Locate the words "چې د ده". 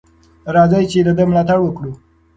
0.91-1.23